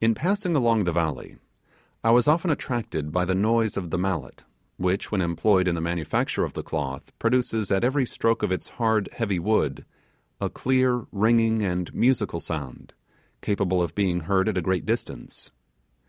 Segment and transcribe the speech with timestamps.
[0.00, 1.38] In passing along the valley,
[2.04, 4.44] I was often attracted by the noise of the mallet,
[4.76, 8.68] which, when employed in the manufacture of the cloth produces at every stroke of its
[8.78, 9.84] hard, heavy wood,
[10.40, 12.92] a clear, ringing, and musical sound,
[13.40, 15.50] capable of being heard at a great distance.